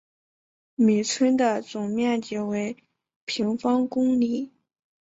[0.73, 2.75] 米村的总面积为
[3.23, 4.51] 平方公里。